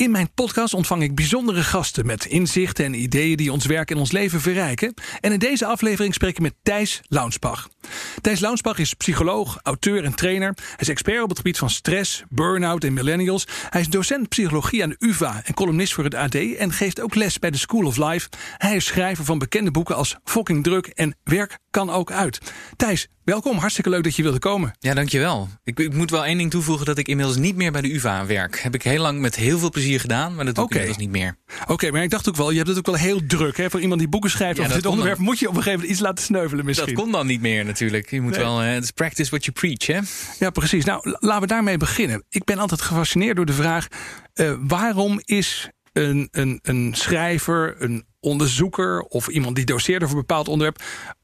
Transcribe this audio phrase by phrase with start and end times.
[0.00, 3.96] In mijn podcast ontvang ik bijzondere gasten met inzichten en ideeën die ons werk en
[3.96, 4.94] ons leven verrijken.
[5.20, 7.68] En in deze aflevering spreek ik met Thijs Launsbach.
[8.20, 10.52] Thijs Launsbach is psycholoog, auteur en trainer.
[10.56, 13.46] Hij is expert op het gebied van stress, burn-out en millennials.
[13.70, 17.14] Hij is docent psychologie aan de UvA en columnist voor het AD en geeft ook
[17.14, 18.28] les bij de School of Life.
[18.56, 22.38] Hij is schrijver van bekende boeken als Fucking Druk en Werk kan ook uit.
[22.76, 23.56] Thijs, welkom.
[23.58, 24.72] Hartstikke leuk dat je wilde komen.
[24.78, 25.48] Ja, dankjewel.
[25.64, 28.26] Ik, ik moet wel één ding toevoegen dat ik inmiddels niet meer bij de UvA
[28.26, 28.60] werk.
[28.60, 30.78] Heb ik heel lang met heel veel plezier gedaan, maar dat doe ik Oké.
[30.80, 31.36] inmiddels niet meer.
[31.66, 33.56] Oké, maar ik dacht ook wel, je hebt het ook wel heel druk.
[33.56, 33.70] Hè?
[33.70, 35.16] Voor iemand die boeken schrijft Ja, over dit onderwerp...
[35.16, 35.24] dan.
[35.24, 36.94] moet je op een gegeven moment iets laten sneuvelen misschien.
[36.94, 38.10] Dat kon dan niet meer natuurlijk.
[38.10, 38.40] Je moet Nee.
[38.40, 40.00] wel, eh, het is practice what you preach, hè?
[40.44, 40.84] Ja, precies.
[40.84, 42.24] Nou, la- laten we daarmee beginnen.
[42.28, 43.86] Ik ben altijd gefascineerd door de vraag...
[44.34, 49.00] eh, waarom is een, een, een schrijver, een onderzoeker...
[49.00, 50.82] of iemand die doseert over een bepaald onderwerp...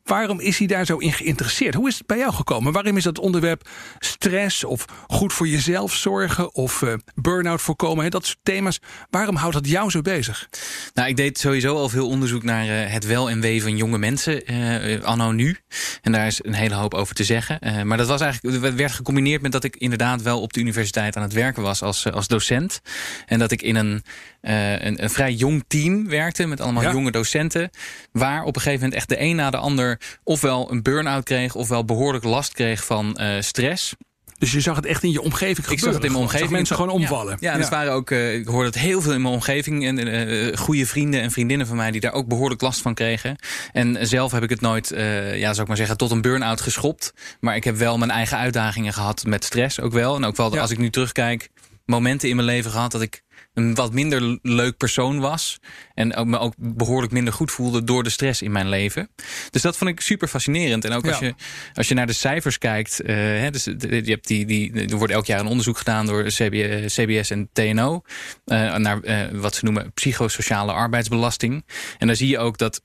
[0.09, 1.75] waarom is hij daar zo in geïnteresseerd?
[1.75, 2.73] Hoe is het bij jou gekomen?
[2.73, 3.69] Waarom is dat onderwerp
[3.99, 6.55] stress of goed voor jezelf zorgen...
[6.55, 8.81] of eh, burn-out voorkomen, hè, dat soort thema's...
[9.11, 10.49] waarom houdt dat jou zo bezig?
[10.95, 13.99] Nou, ik deed sowieso al veel onderzoek naar eh, het wel en wee van jonge
[13.99, 15.57] mensen, eh, anno nu.
[16.03, 17.87] En daar is een hele hoop over te zeggen.
[17.87, 21.23] Maar dat was eigenlijk, werd gecombineerd met dat ik inderdaad wel op de universiteit aan
[21.23, 22.81] het werken was als, als docent.
[23.27, 24.03] En dat ik in een,
[24.41, 26.93] een, een vrij jong team werkte met allemaal Ja.
[26.93, 27.71] jonge docenten.
[28.13, 31.55] Waar op een gegeven moment echt de een na de ander ofwel een burn-out kreeg,
[31.55, 33.95] ofwel behoorlijk last kreeg van eh, stress.
[34.39, 35.75] Dus je zag het echt in je omgeving gebeuren.
[35.79, 36.49] Ik zag het in mijn omgeving.
[36.49, 37.37] Zag mensen gewoon omvallen.
[37.41, 38.11] Ja, waren ook.
[38.11, 39.87] eh, ik hoorde het heel veel in mijn omgeving.
[39.87, 43.37] En eh goede vrienden en vriendinnen van mij die daar ook behoorlijk last van kregen.
[43.73, 44.89] En zelf heb ik het nooit,
[45.35, 47.13] ja, zou ik maar zeggen, tot een burn-out geschopt.
[47.41, 50.17] Maar ik heb wel mijn eigen uitdagingen gehad met stress ook wel.
[50.17, 50.61] En ook wel Ja.
[50.61, 51.49] als ik nu terugkijk,
[51.85, 53.23] momenten in mijn leven gehad dat ik
[53.57, 55.59] een wat minder leuk persoon was.
[55.95, 59.09] En ook me ook behoorlijk minder goed voelde door de stress in mijn leven.
[59.51, 60.85] Dus dat vond ik super fascinerend.
[60.85, 61.35] En ook als, je,
[61.75, 63.01] als je naar de cijfers kijkt.
[63.01, 66.07] eh, hè, dus, de- je hebt die, die, er wordt elk jaar een onderzoek gedaan
[66.07, 66.55] door CB,
[66.87, 68.03] CBS en TNO.
[68.45, 71.65] eh, naar eh, wat ze noemen psychosociale arbeidsbelasting.
[71.99, 72.83] En daar zie je ook dat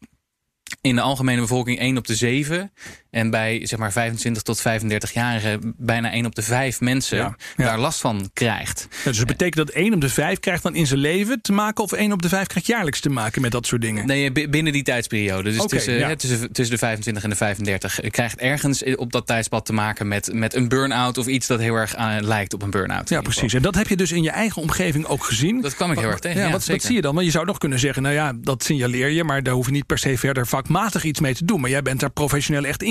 [0.82, 2.72] in de algemene bevolking 1 op de 7.
[3.12, 7.66] En bij zeg maar 25 tot 35-jarigen bijna 1 op de 5 mensen Ja, ja.
[7.66, 8.88] daar last van krijgt.
[8.90, 11.52] Ja, dus dat betekent dat één op de vijf krijgt dan in zijn leven te
[11.52, 11.84] maken...
[11.84, 14.08] of één op de vijf krijgt jaarlijks te maken met dat soort dingen?
[14.08, 15.52] Nee, binnen die tijdsperiode.
[15.52, 18.02] Dus tussen, hè, tussen, tussen de 25 en de 35.
[18.02, 21.60] Je krijgt ergens op dat tijdspad te maken met, met een burn-out of iets dat
[21.60, 23.10] heel erg eh, lijkt op een burn-out.
[23.10, 23.54] in Ja, precies.
[23.54, 25.62] En dat heb je dus in je eigen omgeving ook gezien.
[25.62, 27.14] Dat kwam ik heel erg tegen, Ja, wat, zie je dan?
[27.14, 29.24] Want je zou nog kunnen zeggen, nou ja, dat signaleer je...
[29.24, 31.62] maar daar hoef je niet per se verder vakmatig iets mee te doen.
[31.62, 32.82] Maar jij bent daar professioneel echt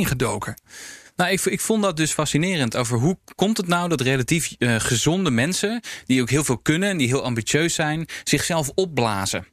[1.16, 2.76] Nou, ik, ik vond dat dus fascinerend.
[2.76, 6.88] Over hoe komt het nou dat relatief eh, gezonde mensen, die ook heel veel kunnen
[6.88, 9.46] en die heel ambitieus zijn, zichzelf opblazen.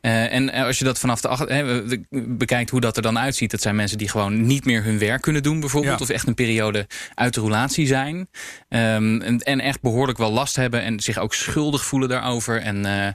[0.00, 3.18] Eh, en als je dat vanaf de ach- hè, we- bekijkt hoe dat er dan
[3.18, 6.04] uitziet, dat zijn mensen die gewoon niet meer hun werk kunnen doen, bijvoorbeeld, Ja.
[6.04, 8.28] of echt een periode uit de roulatie zijn.
[8.68, 12.60] Ehm, en, en echt behoorlijk wel last hebben en zich ook schuldig voelen daarover.
[12.60, 13.06] En eh,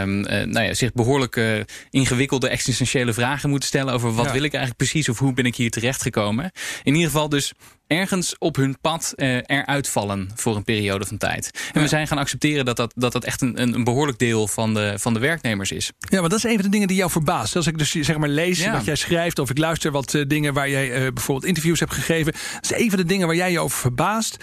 [0.00, 1.60] ehm, eh, nou ja, zich behoorlijk eh,
[1.90, 4.32] ingewikkelde existentiële vragen moeten stellen over wat Ja.
[4.32, 6.50] wil ik eigenlijk precies of hoe ben ik hier terechtgekomen.
[6.82, 7.52] In ieder geval dus
[7.90, 11.70] ergens op hun pad eh, eruit vallen voor een periode van tijd.
[11.72, 14.74] En we zijn gaan accepteren dat dat, dat, dat echt een, een behoorlijk deel van
[14.74, 15.92] de, van de werknemers is.
[15.98, 17.56] Ja, maar dat is een van de dingen die jou verbaast.
[17.56, 18.72] Als ik dus zeg maar lees Ja.
[18.72, 19.38] wat jij schrijft...
[19.38, 22.32] of ik luister wat eh, dingen waar jij eh, bijvoorbeeld interviews hebt gegeven...
[22.32, 24.36] dat is een van de dingen waar jij je over verbaast...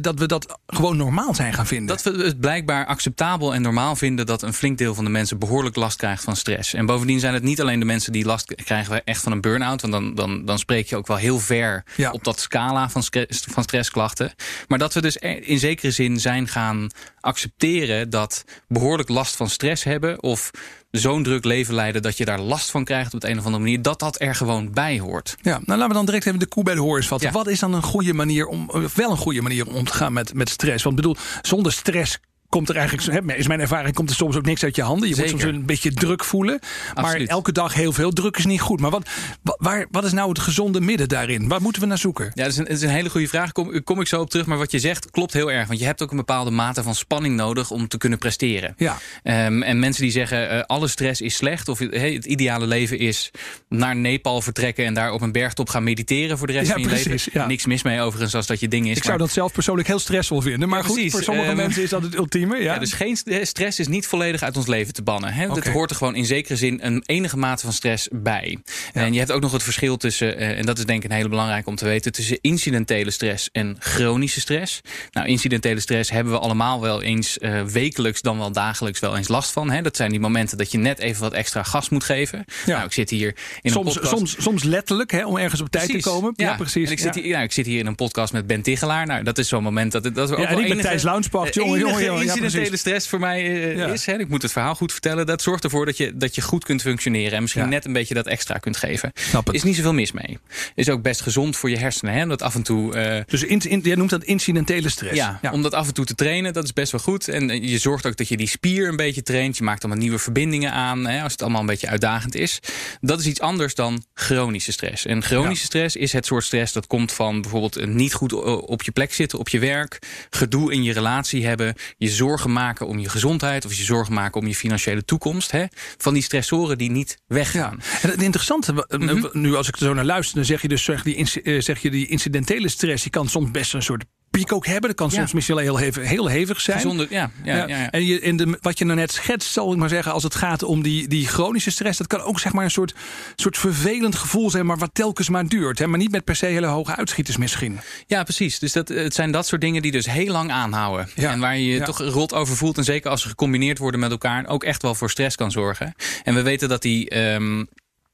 [0.00, 1.86] dat we dat gewoon normaal zijn gaan vinden.
[1.96, 5.38] Dat we het blijkbaar acceptabel en normaal vinden dat een flink deel van de mensen
[5.38, 6.74] behoorlijk last krijgt van stress.
[6.74, 9.80] En bovendien zijn het niet alleen de mensen die last krijgen echt van een burn-out.
[9.80, 12.10] Want dan, dan, dan spreek je ook wel heel ver Ja.
[12.10, 14.32] op dat scala van, van stressklachten.
[14.68, 16.90] Maar dat we dus er- in zekere zin zijn gaan
[17.20, 20.22] accepteren dat behoorlijk last van stress hebben.
[20.22, 20.50] Of
[20.90, 23.62] zo'n druk leven leiden dat je daar last van krijgt op de een of andere
[23.62, 23.82] manier.
[23.82, 25.36] Dat dat er gewoon bij hoort.
[25.42, 27.28] Ja, nou laten we dan direct even de koe bij de horens vatten.
[27.28, 27.34] Ja.
[27.34, 29.92] Wat is dan een goede manier om, of wel een goede manier om om te
[29.92, 30.84] gaan met, met stress?
[30.84, 34.44] Want ik bedoel, zonder stress komt er eigenlijk, is mijn ervaring, komt er soms ook
[34.44, 35.08] niks uit je handen.
[35.08, 35.40] Je moet Zeker.
[35.40, 36.58] soms een beetje druk voelen.
[36.94, 37.28] Maar Absoluut.
[37.28, 38.80] elke dag heel veel druk is niet goed.
[38.80, 39.08] Maar wat,
[39.42, 41.48] wa- waar, wat is nou het gezonde midden daarin?
[41.48, 42.30] Waar moeten we naar zoeken?
[42.34, 43.52] Ja, dat is een, dat is een hele goede vraag.
[43.52, 44.46] Kom, kom ik zo op terug.
[44.46, 45.66] Maar wat je zegt klopt heel erg.
[45.68, 48.74] Want je hebt ook een bepaalde mate van spanning nodig om te kunnen presteren.
[48.76, 48.98] Ja.
[49.22, 51.68] Ehm, en mensen die zeggen eh, alle stress is slecht.
[51.68, 53.30] Of hey, het ideale leven is
[53.68, 56.82] naar Nepal vertrekken en daar op een bergtop gaan mediteren voor de rest Ja, van
[56.82, 57.40] je precies, leven.
[57.40, 57.46] ja.
[57.46, 58.96] Niks mis mee overigens als dat je ding is.
[58.96, 60.68] Ik zou dat zelf persoonlijk heel stressvol vinden.
[60.68, 62.36] Maar Ja, goed, voor sommige Ehm, mensen is dat het ultieme.
[62.46, 62.78] Ja.
[62.78, 65.32] dus geen stress is niet volledig uit ons leven te bannen.
[65.32, 65.48] Hè?
[65.50, 68.58] Het hoort er gewoon in zekere zin een enige mate van stress bij.
[68.92, 71.16] En je hebt ook nog het verschil tussen, eh, en dat is denk ik een
[71.16, 74.80] hele belangrijke om te weten, tussen incidentele stress en chronische stress.
[75.10, 79.28] Nou, incidentele stress hebben we allemaal wel eens eh, wekelijks, dan wel dagelijks wel eens
[79.28, 79.70] last van.
[79.70, 79.82] Hè?
[79.82, 82.44] Dat zijn die momenten dat je net even wat extra gas moet geven.
[82.66, 82.72] Ja.
[82.74, 84.16] Nou, ik zit hier in soms, een podcast.
[84.16, 86.02] soms, soms letterlijk, hè, om ergens op tijd Precies.
[86.04, 86.32] te komen.
[86.36, 86.86] Ja, precies.
[86.86, 89.06] En ik, zit hier, nou, ik zit hier in een podcast met Ben Tichelaar.
[89.06, 91.02] Nou, dat is zo'n moment dat, dat we ook Ja, en wel ik ben Thijs
[91.02, 91.46] Launsbach.
[91.46, 92.26] eh, Jongen, jongen.
[92.28, 92.80] Incidentele precies.
[92.80, 93.40] stress voor mij
[93.76, 94.06] eh, is.
[94.06, 94.18] Hè.
[94.18, 95.26] Ik moet het verhaal goed vertellen.
[95.26, 97.32] Dat zorgt ervoor dat je, dat je goed kunt functioneren.
[97.32, 99.12] En misschien net een beetje dat extra kunt geven.
[99.54, 100.38] Is niet zoveel mis mee.
[100.74, 102.14] Is ook best gezond voor je hersenen.
[102.14, 102.26] Hè.
[102.26, 102.94] Dat af en toe...
[102.94, 105.16] eh, Dus in, in, jij noemt dat incidentele stress.
[105.42, 107.28] ja, om dat af en toe te trainen, dat is best wel goed.
[107.28, 109.56] En eh, je zorgt ook dat je die spier een beetje traint.
[109.56, 112.58] Je maakt allemaal nieuwe verbindingen aan, hè, als het allemaal een beetje uitdagend is.
[113.00, 115.06] Dat is iets anders dan chronische stress.
[115.06, 118.32] En chronische stress is het soort stress dat komt van bijvoorbeeld niet goed
[118.62, 119.98] op je plek zitten, op je werk,
[120.30, 124.40] gedoe in je relatie hebben, je zorgen maken om je gezondheid of je zorgen maken
[124.40, 125.50] om je financiële toekomst.
[125.50, 125.64] Hè,
[125.96, 127.80] van die stressoren die niet weggaan.
[128.02, 129.26] En het interessante, Mhm.
[129.32, 131.82] nu als ik er zo naar luister, dan zeg je dus zeg, die, eh, zeg
[131.82, 134.88] je die incidentele stress, die kan soms best een soort piek ook hebben.
[134.88, 137.06] Dat kan soms misschien wel heel hevig, heel hevig zijn.
[137.10, 137.90] Ja, ja.
[137.90, 140.34] En je, in de, wat je nou net schetst, zal ik maar zeggen, als het
[140.34, 142.94] gaat om die, die chronische stress, dat kan ook zeg maar een soort,
[143.36, 145.78] soort vervelend gevoel zijn, maar wat telkens maar duurt.
[145.78, 145.86] Hè?
[145.86, 147.80] Maar niet met per se hele hoge uitschieters misschien.
[148.06, 148.58] Ja, precies.
[148.58, 151.08] Dus dat, het zijn dat soort dingen die dus heel lang aanhouden.
[151.14, 151.30] Ja.
[151.32, 151.84] En waar je je Ja.
[151.84, 152.78] toch rot over voelt.
[152.78, 155.94] En zeker als ze gecombineerd worden met elkaar, ook echt wel voor stress kan zorgen.
[156.24, 157.08] En we weten dat die.
[157.10, 157.64] ehm,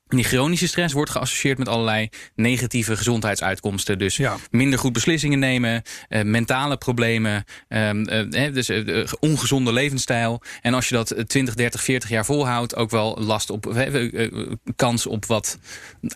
[0.08, 3.98] die chronische stress wordt geassocieerd met allerlei negatieve gezondheidsuitkomsten.
[3.98, 4.36] Dus Ja.
[4.50, 10.42] minder goed beslissingen nemen, eh, mentale problemen, ehm, eh, dus eh, ongezonde levensstijl.
[10.62, 13.74] En als je dat eh, 20, 30, 40 jaar volhoudt, ook wel last op,
[14.76, 15.58] kans op wat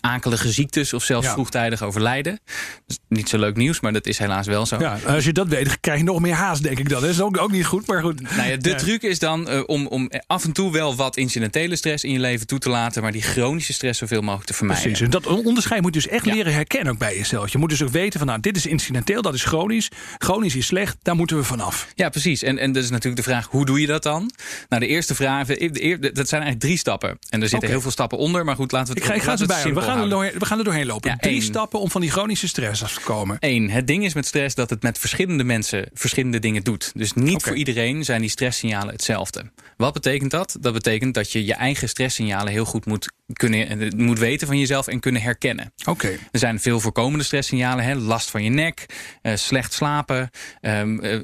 [0.00, 1.32] akelige ziektes of zelfs Ja.
[1.32, 2.40] vroegtijdig overlijden.
[2.86, 4.76] Dus niet zo leuk nieuws, maar dat is helaas wel zo.
[4.78, 7.00] Ja, als je dat weet, krijg je nog meer haast, denk ik dan.
[7.00, 8.20] Dat is ook, ook niet goed, maar goed.
[8.36, 12.04] Nou ja, de truc is dan om, om af en toe wel wat incidentele stress
[12.04, 14.84] in je leven toe te laten, maar die chronische stress zoveel mogelijk te vermijden.
[14.84, 15.04] Precies.
[15.04, 16.34] En dat onderscheid moet je dus echt Ja.
[16.34, 17.52] leren herkennen ook bij jezelf.
[17.52, 19.90] Je moet dus ook weten van nou, dit is incidenteel, dat is chronisch.
[20.18, 21.88] Chronisch is slecht, daar moeten we vanaf.
[21.94, 22.42] Ja, precies.
[22.42, 24.30] En, en dat is natuurlijk de vraag, hoe doe je dat dan?
[24.68, 27.18] Nou, de eerste vraag, dat zijn eigenlijk drie stappen.
[27.28, 29.24] En er zitten heel veel stappen onder, maar goed, laten we Ik het ga, ik
[29.26, 29.74] ga het bij.
[29.74, 31.10] We gaan, er doorheen, we gaan er doorheen lopen.
[31.10, 31.42] Ja, Drie één.
[31.42, 33.36] stappen om van die chronische stress af te komen.
[33.40, 36.92] Eén, het ding is met stress dat het met verschillende mensen verschillende dingen doet.
[36.94, 39.50] Dus niet voor iedereen zijn die stresssignalen hetzelfde.
[39.76, 40.56] Wat betekent dat?
[40.60, 44.58] Dat betekent dat je je eigen stresssignalen heel goed moet, kunnen, eh, moet weten van
[44.58, 45.72] jezelf en kunnen herkennen.
[45.84, 46.08] Oké.
[46.08, 47.84] Er zijn veel voorkomende stresssignalen.
[47.84, 47.94] Hè?
[47.94, 48.86] Last van je nek,
[49.22, 50.30] eh, slecht slapen,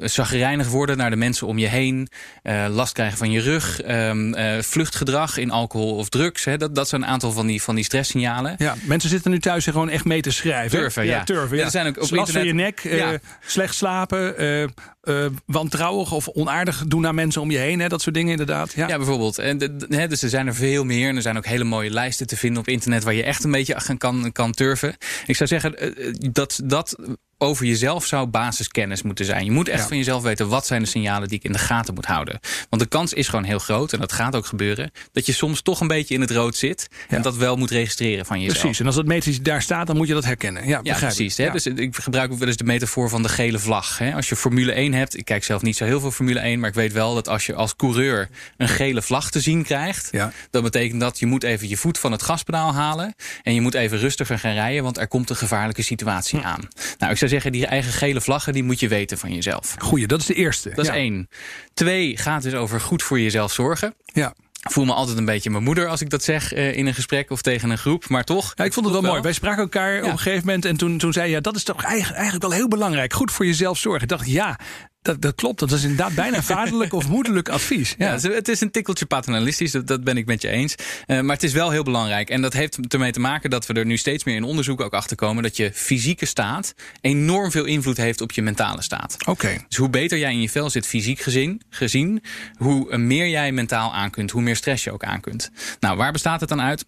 [0.01, 2.09] zagrijnig worden naar de mensen om je heen,
[2.69, 6.45] last krijgen van je rug, ehm, eh, vluchtgedrag in alcohol of drugs.
[6.45, 6.57] Hè?
[6.57, 8.55] Dat, dat zijn een aantal van die, van die stresssignalen.
[8.59, 10.79] Ja, mensen zitten nu thuis en gewoon echt mee te schrijven.
[10.79, 11.25] Turven, ja.
[11.25, 11.65] turven, Ja, ja.
[11.65, 12.83] er zijn ook op Last van je nek,
[13.47, 14.37] slecht slapen,
[15.05, 17.81] eh, wantrouwig of onaardig doen naar mensen om je heen.
[17.81, 18.73] Hè, dat soort dingen inderdaad.
[18.73, 18.87] Ja.
[18.87, 19.39] Bijvoorbeeld.
[19.39, 21.09] En hè, dus er zijn er veel meer.
[21.09, 23.51] En er zijn ook hele mooie lijsten te vinden op internet waar je echt een
[23.51, 24.97] beetje kan, kan turven.
[25.27, 26.97] Ik zou zeggen eh, eh, dat dat
[27.45, 29.45] over jezelf zou basiskennis moeten zijn.
[29.45, 29.89] Je moet echt Ja.
[29.89, 32.41] van jezelf weten wat zijn de signalen die ik in de gaten moet houden.
[32.69, 35.63] Want de kans is gewoon heel groot, en dat gaat ook gebeuren, dat je soms
[35.63, 36.89] toch een beetje in het rood zit.
[37.09, 37.17] Ja.
[37.17, 38.59] En dat wel moet registreren van jezelf.
[38.61, 38.81] Precies.
[38.81, 40.67] En als dat metertje daar staat, dan moet je dat herkennen.
[40.69, 41.37] Ja, precies.
[41.37, 41.51] Hè?
[41.51, 43.99] Dus ik gebruik ook wel eens de metafoor van de gele vlag.
[43.99, 44.15] Hè?
[44.15, 46.69] Als je Formule 1 hebt, ik kijk zelf niet zo heel veel Formule 1, maar
[46.69, 50.33] ik weet wel dat als je als coureur een gele vlag te zien krijgt, Ja.
[50.51, 53.75] dat betekent dat je moet even je voet van het gaspedaal halen en je moet
[53.75, 56.47] even rustiger gaan rijden, want er komt een gevaarlijke situatie Hm.
[56.47, 56.69] aan.
[56.99, 59.75] Nou, ik zou zeggen, die eigen gele vlaggen, die moet je weten van jezelf.
[59.79, 60.71] Goeie, dat is de eerste.
[60.75, 60.93] Dat ja.
[60.93, 61.29] is één.
[61.75, 63.95] Twee, gaat dus over goed voor jezelf zorgen.
[64.05, 64.35] Ja.
[64.71, 67.31] Voel me altijd een beetje mijn moeder als ik dat zeg eh, in een gesprek
[67.31, 68.53] of tegen een groep, maar toch.
[68.55, 69.21] Ja, ik vond het wel, mooi.
[69.21, 71.65] Wij spraken elkaar op een gegeven moment en toen, toen zei je, ja, dat is
[71.65, 73.13] toch eigenlijk, eigenlijk wel heel belangrijk.
[73.13, 74.03] Goed voor jezelf zorgen.
[74.03, 74.59] Ik dacht, ja,
[75.05, 75.59] dat, dat klopt.
[75.59, 77.95] Dat is inderdaad bijna vaderlijk of moederlijk advies.
[77.99, 78.31] Ja, Ja.
[78.31, 80.75] het is- een tikkeltje paternalistisch, dat, dat ben ik met je eens.
[81.07, 82.31] Eh, maar het is wel heel belangrijk.
[82.31, 84.93] En dat heeft ermee te maken dat we er nu steeds meer in onderzoek ook
[84.93, 89.17] achter komen dat je fysieke staat enorm veel invloed heeft op je mentale staat.
[89.27, 89.57] Oké.
[89.69, 92.23] Dus hoe beter jij in je vel zit fysiek gezien, gezien,
[92.57, 95.51] hoe meer jij mentaal aan kunt, hoe meer stress je ook aan kunt.
[95.81, 96.85] Nou, waar bestaat het dan uit?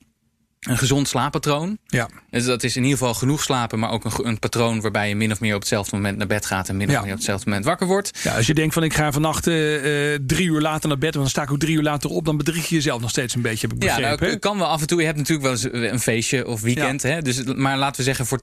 [0.66, 1.78] Een gezond slaappatroon.
[1.86, 2.08] Ja.
[2.30, 5.16] Dus dat is in ieder geval genoeg slapen, maar ook een, een patroon waarbij je
[5.16, 7.00] min of meer op hetzelfde moment naar bed gaat en min of Ja.
[7.00, 8.18] meer op hetzelfde moment wakker wordt.
[8.22, 11.14] ja, als je denkt van ik ga vannacht eh, eh, drie uur later naar bed,
[11.14, 13.34] want dan sta ik ook drie uur later op, dan bedrieg je jezelf nog steeds
[13.34, 14.98] een beetje, heb ik Ja, nou, kan wel af en toe.
[15.00, 17.02] Je hebt natuurlijk wel eens een feestje of weekend.
[17.02, 17.22] Hè?
[17.22, 18.40] Dus, maar laten we zeggen voor 80%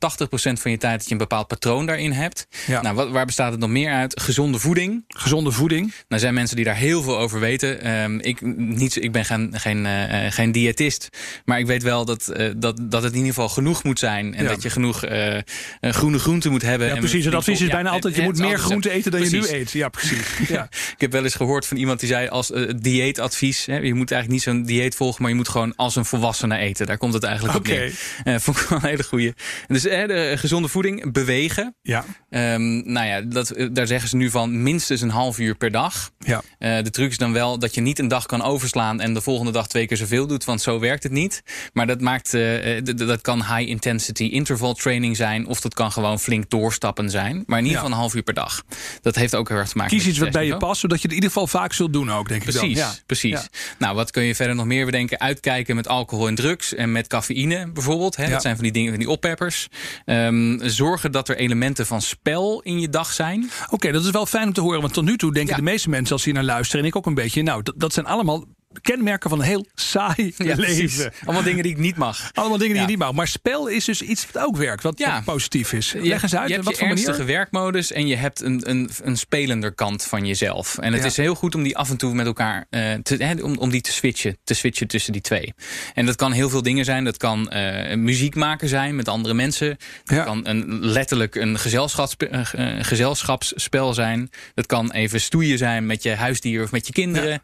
[0.62, 2.48] van je tijd dat je een bepaald patroon daarin hebt.
[2.68, 2.82] Ja.
[2.82, 4.22] Nou, wat, waar bestaat het nog meer uit?
[4.22, 5.04] Gezonde voeding.
[5.08, 5.82] Gezonde voeding.
[5.86, 7.82] Nou, er zijn mensen die daar heel veel over weten.
[7.82, 11.10] Ehm, ik, niet, zo- ik ben geen, geen, eh, eh, geen diëtist.
[11.46, 14.00] Maar ik weet wel dat dat, uh, dat, dat het in ieder geval genoeg moet
[14.00, 14.34] zijn.
[14.36, 14.50] En Ja.
[14.50, 15.38] dat je genoeg uh,
[15.82, 16.88] groene groenten moet hebben.
[16.88, 17.26] Ja, en precies.
[17.26, 19.48] Het advies is op- bijna ja, altijd: je moet meer groente eten dan je nu
[19.48, 19.72] eet.
[19.72, 20.28] Ja, precies.
[20.48, 20.64] Ja.
[20.70, 23.66] Ik heb wel eens gehoord van iemand die zei als uh, dieetadvies.
[23.66, 26.58] Hè, je moet eigenlijk niet zo'n dieet volgen, maar je moet gewoon als een volwassene
[26.58, 26.86] eten.
[26.86, 27.72] Daar komt het eigenlijk op Oké.
[27.78, 27.94] neer.
[28.24, 29.34] Eh, vond ik wel een hele goeie.
[29.68, 31.76] Dus eh, de gezonde voeding, bewegen.
[31.82, 32.06] Ja.
[32.30, 35.72] Ehm, nou ja, dat, eh, daar zeggen ze nu van minstens een half uur per
[35.72, 36.12] dag.
[36.20, 36.42] Ja.
[36.60, 39.22] Eh, de truc is dan wel dat je niet een dag kan overslaan en de
[39.22, 41.42] volgende dag twee keer zoveel doet, want zo werkt het niet.
[41.74, 45.92] Maar dat maakt, eh, eh, dat kan high intensity interval training zijn, of dat kan
[45.92, 47.44] gewoon flink doorstappen zijn.
[47.46, 47.84] Maar in ieder Ja.
[47.84, 48.64] geval een half uur per dag.
[49.02, 50.98] Dat heeft ook heel erg te maken Kies met iets wat bij je past, zodat
[50.98, 52.86] je het in ieder geval vaak zult doen ook, denk ik Precies, dan.
[52.88, 52.94] Ja.
[53.06, 53.32] precies.
[53.32, 53.48] Ja.
[53.78, 55.20] Nou, wat kun je verder nog meer bedenken?
[55.20, 58.16] Uitkijken met alcohol en drugs en met cafeïne bijvoorbeeld.
[58.16, 58.30] Hè?
[58.30, 59.68] Dat zijn van die dingen, van die oppeppers.
[60.06, 63.50] Ehm, zorgen dat er elementen van spel in je dag zijn.
[63.70, 64.82] Oké, dat is wel fijn om te horen.
[64.82, 66.96] Want tot nu toe denken de meeste mensen, als ze hier naar luisteren, en ik
[66.96, 68.46] ook een beetje, nou, dat, dat zijn allemaal
[68.82, 71.14] kenmerken van een heel saai leven.
[71.26, 72.30] Allemaal dingen die ik niet mag.
[72.34, 72.88] Allemaal dingen die Ja.
[72.90, 73.14] je niet mag.
[73.14, 75.22] Maar spel is dus iets wat ook werkt, wat, Ja.
[75.26, 75.94] positief is.
[75.98, 77.06] Leg eens uit, je hebt wat je voor manier?
[77.06, 80.78] ernstige werkmodus en je hebt een, een, een spelender kant van jezelf.
[80.78, 83.58] En het is heel goed om die af en toe met elkaar eh, te, om,
[83.58, 85.54] om die te switchen, te switchen tussen die twee.
[85.94, 87.04] En dat kan heel veel dingen zijn.
[87.04, 89.78] Dat kan eh, muziek maken zijn met andere mensen.
[90.04, 94.30] Dat kan een, letterlijk een eh, eh, gezelschapsspel zijn.
[94.54, 97.42] Dat kan even stoeien zijn met je huisdier of met je kinderen.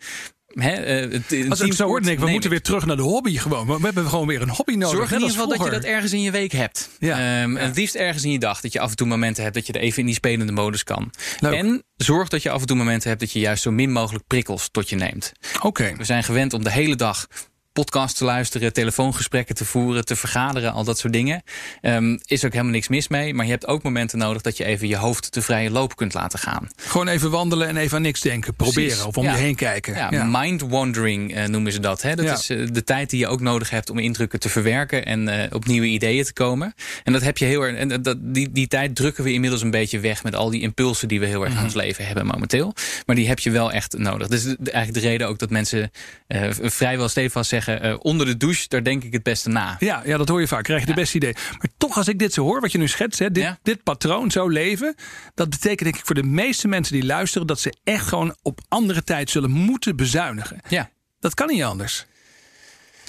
[0.49, 2.95] Hè, eh, het- Als ik zo teamsport, hoor, denk ik, we moeten weer terug naar
[2.95, 3.67] de hobby gewoon.
[3.67, 4.97] We hebben gewoon weer een hobby nodig.
[4.97, 6.89] Zorg in ieder geval dat je dat ergens in je week hebt.
[6.99, 7.11] Ja.
[7.11, 7.59] Ehm, Ja.
[7.59, 8.61] en Het liefst ergens in je dag.
[8.61, 10.83] Dat je af en toe momenten hebt dat je er even in die spelende modus
[10.83, 11.11] kan.
[11.39, 11.53] Leuk.
[11.53, 14.27] En zorg dat je af en toe momenten hebt dat je juist zo min mogelijk
[14.27, 15.31] prikkels tot je neemt.
[15.61, 15.93] Oké.
[15.97, 17.27] We zijn gewend om de hele dag
[17.79, 21.43] podcast te luisteren, telefoongesprekken te voeren, te vergaderen, al dat soort dingen.
[21.81, 23.33] Ehm, is ook helemaal niks mis mee.
[23.33, 26.13] Maar je hebt ook momenten nodig dat je even je hoofd te vrije loop kunt
[26.13, 26.67] laten gaan.
[26.75, 28.53] Gewoon even wandelen en even aan niks denken.
[28.55, 29.03] Proberen Precies.
[29.05, 29.31] of om Ja.
[29.31, 29.95] je heen kijken.
[29.95, 30.23] Ja, Ja.
[30.31, 32.01] mind wandering eh, noemen ze dat.
[32.01, 32.15] Hè?
[32.15, 35.27] Dat is eh, de tijd die je ook nodig hebt om indrukken te verwerken en
[35.27, 36.73] eh, op nieuwe ideeën te komen.
[37.03, 37.77] En dat heb je heel erg.
[37.77, 41.07] En dat, die, die tijd drukken we inmiddels een beetje weg met al die impulsen
[41.07, 42.73] die we heel erg in ons leven hebben momenteel.
[43.05, 44.27] Maar die heb je wel echt nodig.
[44.27, 45.91] Dus de- eigenlijk de reden ook dat mensen
[46.61, 49.75] vrijwel stevast zeggen: eh, onder de douche, daar denk ik het beste na.
[49.79, 50.63] Ja, ja, dat hoor je vaak.
[50.63, 51.33] Krijg je de beste idee.
[51.33, 53.57] Maar toch, als ik dit zo hoor, wat je nu schetst, hè, dit, Ja.
[53.63, 54.95] dit patroon, zo leven.
[55.35, 57.47] Dat betekent denk ik voor de meeste mensen die luisteren.
[57.47, 60.59] dat ze echt gewoon op andere tijd zullen moeten bezuinigen.
[60.67, 60.89] Ja.
[61.19, 62.05] Dat kan niet anders.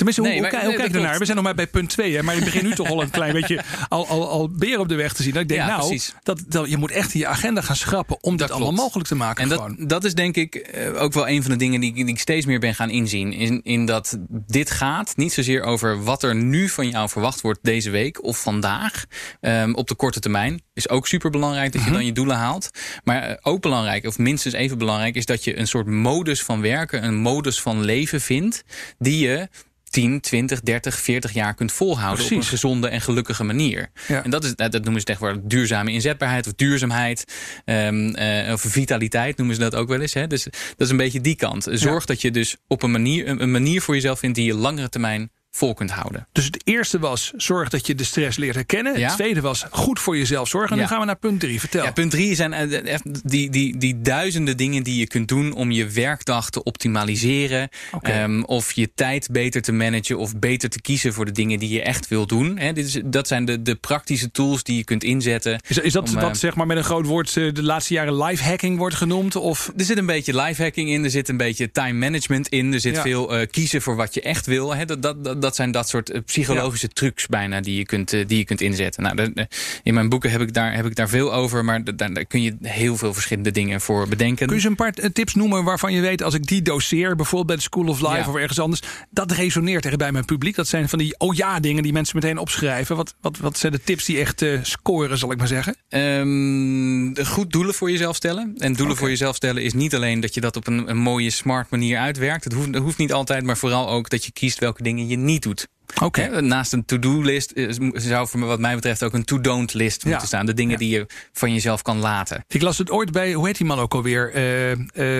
[0.00, 1.18] Tenminste, hoe, Nee, hoe, maar- kijk- hoe nee, kijk je ernaar?
[1.18, 2.22] We zijn nog maar bij punt 2.
[2.22, 4.94] Maar ik begin nu toch al een klein beetje al, al, al beer op de
[4.94, 5.32] weg te zien.
[5.32, 8.22] Dat ik denk, Ja, nou, dat, dat, je moet echt in je agenda gaan schrappen.
[8.22, 9.44] om Dat allemaal mogelijk te maken.
[9.44, 9.76] En gewoon.
[9.78, 12.06] dat, dat is denk ik eh, ook wel een van de dingen die, ik- die
[12.08, 13.32] ik steeds meer ben gaan inzien.
[13.32, 17.58] In, in dat dit gaat niet zozeer over wat er nu van jou verwacht wordt
[17.62, 19.04] deze week of vandaag.
[19.40, 20.62] ehm, op de korte termijn.
[20.74, 22.70] Is ook super belangrijk dat je dan je doelen haalt.
[23.04, 26.60] Maar eh, ook belangrijk, of minstens even belangrijk, is dat je een soort modus van
[26.60, 28.64] werken, een modus van leven vindt.
[28.98, 29.48] die je
[29.90, 33.90] 10, 20, 30, 40 jaar kunt volhouden op een gezonde en gelukkige manier.
[34.08, 34.24] Ja.
[34.24, 37.24] En dat, is, dat noemen ze tegenwoordig duurzame inzetbaarheid of duurzaamheid.
[37.64, 40.14] ehm, eh, of vitaliteit noemen ze dat ook wel eens.
[40.14, 40.26] Hè?
[40.26, 41.66] Dus dat is een beetje die kant.
[41.70, 44.88] Zorg dat je dus op een manier, een manier voor jezelf vindt die je langere
[44.88, 46.26] termijn vol kunt houden.
[46.32, 48.98] Dus het eerste was zorg dat je de stress leert herkennen.
[48.98, 49.06] Ja.
[49.06, 50.70] Het tweede was goed voor jezelf zorgen.
[50.70, 50.82] En Ja.
[50.82, 51.60] nu gaan we naar punt 3.
[51.60, 51.84] Vertel.
[51.84, 55.52] Ja, punt drie zijn eh, echt die, die, die duizenden dingen die je kunt doen
[55.52, 57.68] om je werkdag te optimaliseren.
[58.00, 61.68] Ehm, of je tijd beter te managen of beter te kiezen voor de dingen die
[61.68, 62.54] je echt wil doen.
[62.54, 65.60] Dit is, dat zijn de, de praktische tools die je kunt inzetten.
[65.68, 67.94] Is, is dat om, eh, wat zeg maar met een groot woord eh, de laatste
[67.94, 69.36] jaren life hacking wordt genoemd?
[69.36, 72.80] Of Er zit een beetje lifehacking in, er zit een beetje time management in, er
[72.80, 74.74] zit veel kiezen voor wat je echt wil.
[74.86, 78.38] Dat, dat, dat zijn dat soort eh, psychologische trucs bijna die je kunt, eh, die
[78.38, 79.02] je kunt inzetten.
[79.02, 79.48] Nou, de-
[79.82, 82.24] in mijn boeken heb ik daar, heb ik daar veel over, maar da- daar, daar
[82.24, 84.46] kun je heel veel verschillende dingen voor bedenken.
[84.46, 87.46] kun je een paar eh, tips noemen waarvan je weet als ik die doseer, bijvoorbeeld
[87.46, 88.28] bij de School of Life Ja.
[88.28, 88.80] of ergens anders,
[89.10, 90.54] dat resoneert echt bij mijn publiek.
[90.54, 92.96] Dat zijn van die oh ja dingen die mensen meteen opschrijven.
[92.96, 95.76] Wat, wat, wat zijn de tips die echt eh, scoren, zal ik maar zeggen?
[95.88, 98.54] Ehm, goed doelen voor jezelf stellen.
[98.58, 101.30] En doelen voor jezelf stellen is niet alleen dat je dat op een, een mooie,
[101.30, 102.44] smart manier uitwerkt.
[102.44, 105.16] Het hoeft, het hoeft niet altijd, maar vooral ook dat je kiest welke dingen je
[105.16, 105.68] niet doet.
[106.02, 106.40] Oké.
[106.40, 110.08] Naast een to-do-list is- zou voor me wat mij betreft ook een to-don't-list Ja.
[110.08, 110.46] moeten staan.
[110.46, 110.78] De dingen Ja.
[110.78, 112.44] die je van jezelf kan laten.
[112.48, 114.32] Ik las het ooit bij, hoe heet die man ook alweer?
[114.34, 114.72] Eh,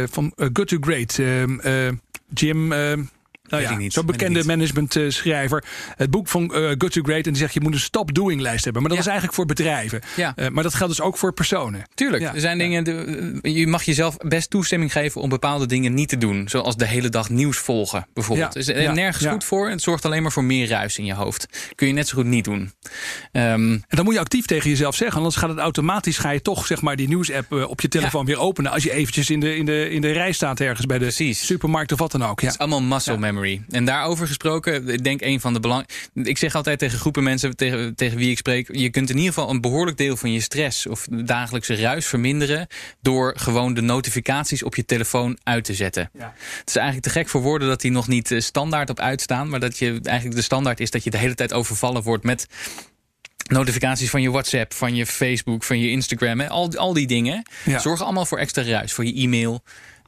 [0.02, 1.19] eh, van eh, Good to Great.
[1.19, 1.88] Ehm, eh,
[2.35, 2.73] Jim.
[3.50, 5.64] Nou ja, zo'n bekende management-schrijver.
[5.97, 7.25] Het boek van eh, Good to Great.
[7.26, 8.83] En die zegt je moet een stop-doing-lijst hebben.
[8.83, 9.04] Maar dat Ja.
[9.04, 10.00] is eigenlijk voor bedrijven.
[10.16, 10.33] Ja.
[10.37, 11.83] Eh, maar dat geldt dus ook voor personen.
[11.95, 12.85] Tuurlijk, Ja, er zijn dingen.
[12.85, 16.49] de- je mag jezelf best toestemming geven om bepaalde dingen niet te doen.
[16.49, 18.57] Zoals de hele dag nieuws volgen, bijvoorbeeld.
[18.57, 19.69] Is er nergens goed voor.
[19.71, 21.47] Het zorgt alleen maar voor meer ruis in je hoofd.
[21.75, 22.73] Kun je net zo goed niet doen.
[23.33, 25.16] Ehm, En dan moet je actief tegen jezelf zeggen.
[25.16, 26.19] Anders gaat het automatisch.
[26.19, 28.71] Ga je toch zeg maar, die nieuws-app eh, op je telefoon weer openen.
[28.73, 31.47] Als je eventjes in de, in, de, in de rij staat ergens bij de Precies.
[31.47, 32.40] supermarkt of wat dan ook.
[32.40, 32.47] Ja.
[32.47, 33.39] Het is allemaal muscle memory.
[33.40, 33.62] Memory.
[33.70, 35.88] En daarover gesproken, ik denk een van de belang.
[36.14, 39.32] Ik zeg altijd tegen groepen mensen tegen, tegen wie ik spreek: je kunt in ieder
[39.32, 42.66] geval een behoorlijk deel van je stress of dagelijkse ruis verminderen.
[43.00, 46.11] door gewoon de notificaties op je telefoon uit te zetten.
[46.18, 46.35] Ja.
[46.59, 49.49] Het is eigenlijk te gek voor woorden dat die nog niet eh, standaard op uitstaan.
[49.49, 52.47] maar dat je eigenlijk de standaard is dat je de hele tijd overvallen wordt met
[53.49, 56.40] notificaties van je WhatsApp, van je Facebook, van je Instagram.
[56.40, 56.49] Hè?
[56.49, 58.92] Al, al die dingen zorgen allemaal voor extra ruis.
[58.92, 59.62] Voor je e-mail,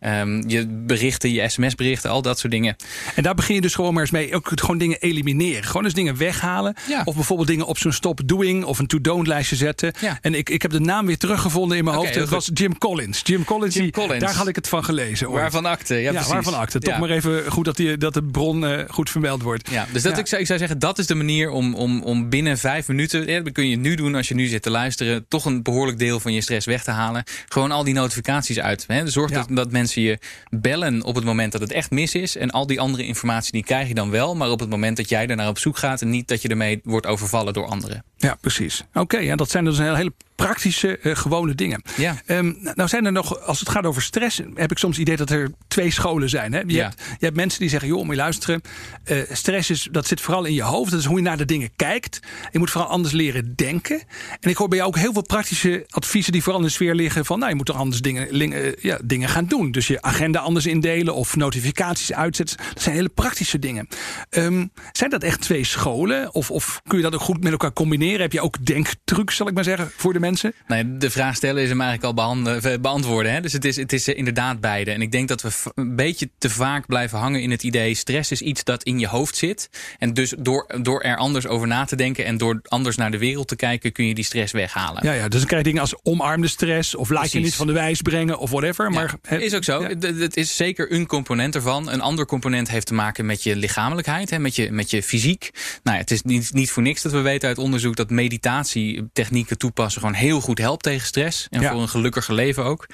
[0.07, 2.77] Um, je berichten, je sms-berichten, al dat soort dingen.
[3.15, 4.35] En daar begin je dus gewoon maar eens mee.
[4.35, 5.65] Ook gewoon dingen elimineren.
[5.65, 6.75] Gewoon eens dingen weghalen.
[6.89, 7.03] Ja.
[7.05, 9.93] Of bijvoorbeeld dingen op zo'n stop-doing of een to-don't lijstje zetten.
[10.01, 10.19] Ja.
[10.21, 12.15] En ik, ik heb de naam weer teruggevonden in mijn hoofd.
[12.15, 13.21] Dat was Jim Collins.
[13.25, 14.21] Jim Collins, Jim Collins.
[14.21, 15.31] daar had ik het van gelezen.
[15.31, 15.95] Waarvan akte?
[15.95, 16.79] Ja, ja waarvan akte.
[16.79, 19.71] Toch maar even goed dat, die, dat de bron uh, goed vermeld wordt.
[19.71, 22.29] Ja, dus dat Ik, zou, ik zou zeggen, dat is de manier om, om, om
[22.29, 23.45] binnen vijf minuten...
[23.45, 25.25] Dat kun je nu doen als je nu zit te luisteren...
[25.29, 27.25] toch een behoorlijk deel van je stress weg te halen.
[27.49, 28.85] Gewoon al die notificaties uit.
[28.87, 29.07] Hè.
[29.07, 30.19] Zorg dat, dat mensen je
[30.51, 32.37] bellen op het moment dat het echt mis is.
[32.37, 34.35] En al die andere informatie die krijg je dan wel.
[34.35, 36.03] Maar op het moment dat jij er naar op zoek gaat.
[36.03, 38.05] En niet dat je ermee wordt overvallen door anderen.
[38.17, 38.85] Ja, precies.
[38.93, 40.13] Oké, ja, dat zijn dus een hele
[40.47, 41.83] praktische, uh, gewone dingen.
[41.97, 42.17] Ja.
[42.27, 45.17] Um, nou zijn er nog, als het gaat over stress, heb ik soms het idee
[45.17, 46.53] dat er twee scholen zijn.
[46.53, 46.59] Hè?
[46.59, 46.83] Je, ja.
[46.83, 48.63] hebt, je hebt mensen die zeggen, joh, moet je luisteren.
[49.05, 50.91] Uh, stress is, dat zit vooral in je hoofd.
[50.91, 52.21] Dat is hoe je naar de dingen kijkt.
[52.51, 54.03] Je moet vooral anders leren denken.
[54.41, 56.95] En ik hoor bij jou ook heel veel praktische adviezen die vooral in de sfeer
[56.95, 59.71] liggen van, nou, je moet toch anders dingen, uh, ja, dingen gaan doen.
[59.71, 62.57] Dus je agenda anders indelen of notificaties uitzetten.
[62.57, 63.89] Dat zijn hele praktische dingen.
[64.31, 66.35] Um, zijn dat echt twee scholen?
[66.35, 68.21] Of, of kun je dat ook goed met elkaar combineren?
[68.21, 70.31] Heb je ook denktrucs, zal ik maar zeggen, voor de mensen?
[70.67, 73.33] Nee, de vraag stellen is hem eigenlijk al eh, beantwoorden.
[73.33, 73.41] Hè?
[73.41, 74.91] Dus het is, het is eh, inderdaad beide.
[74.91, 77.95] En ik denk dat we een beetje te vaak blijven hangen in het idee...
[77.95, 79.71] stress is iets dat in je hoofd zit.
[79.99, 82.25] En dus door, door er anders over na te denken...
[82.25, 83.93] en door anders naar de wereld te kijken...
[83.93, 85.07] kun je die stress weghalen.
[85.07, 86.95] Ja, ja dus dan krijg je dingen als omarmde stress...
[86.95, 88.91] of laat je niet van de wijs brengen of whatever.
[88.91, 89.83] Maar, is ook zo.
[89.83, 91.91] Het is zeker een component ervan.
[91.91, 94.31] Een ander component heeft te maken met je lichamelijkheid.
[94.31, 95.51] Hè, met, je, met je fysiek.
[95.83, 97.97] Nou, het is niet, niet voor niks dat we weten uit onderzoek...
[97.97, 101.47] dat meditatietechnieken toepassen gewoon heel goed helpt tegen stress.
[101.51, 102.87] En voor een gelukkiger leven ook.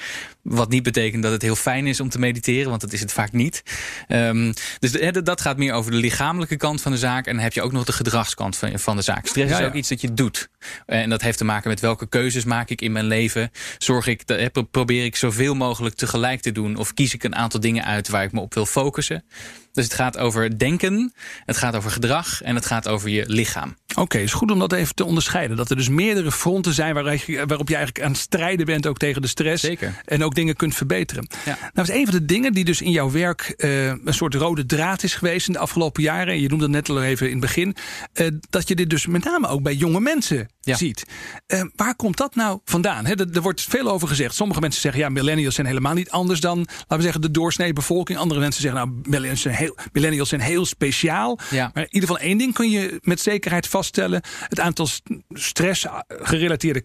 [0.48, 3.12] Wat niet betekent dat het heel fijn is om te mediteren, want dat is het
[3.12, 3.62] vaak niet.
[4.08, 7.26] Um, dus dat gaat meer over de lichamelijke kant van de zaak.
[7.26, 9.26] En dan heb je ook nog de gedragskant van, van de zaak.
[9.26, 10.48] Stress is ook iets dat je doet.
[10.86, 13.50] En dat heeft te maken met welke keuzes maak ik in mijn leven.
[13.78, 16.76] Zorg ik, probeer ik zoveel mogelijk tegelijk te doen.
[16.76, 19.24] Of kies ik een aantal dingen uit waar ik me op wil focussen.
[19.72, 21.12] Dus het gaat over denken,
[21.44, 23.76] het gaat over gedrag en het gaat over je lichaam.
[23.88, 25.56] Oké, okay, is goed om dat even te onderscheiden.
[25.56, 28.86] Dat er dus meerdere fronten zijn waarop je, waarop je eigenlijk aan het strijden bent
[28.86, 29.62] ook tegen de stress.
[29.64, 29.94] Zeker.
[30.04, 31.28] En ook dingen kunt verbeteren.
[31.44, 31.58] Ja.
[31.72, 34.66] Nou is een van de dingen die dus in jouw werk uh, een soort rode
[34.66, 36.40] draad is geweest in de afgelopen jaren.
[36.40, 37.76] Je noemde het net al even in het begin.
[38.14, 40.76] Uh, dat je dit dus met name ook bij jonge mensen ja.
[40.76, 41.04] ziet.
[41.46, 43.06] Uh, waar komt dat nou vandaan?
[43.06, 44.34] He, er, er, wordt veel over gezegd.
[44.34, 47.72] Sommige mensen zeggen ja, millennials zijn helemaal niet anders dan, laten we zeggen, de doorsnee
[47.72, 48.18] bevolking.
[48.18, 51.38] Andere mensen zeggen nou, millennials zijn heel, millennials zijn heel speciaal.
[51.50, 51.70] Ja.
[51.74, 54.22] Maar in ieder geval één ding kun je met zekerheid vaststellen.
[54.48, 54.88] Het aantal
[55.32, 56.84] stressgerelateerde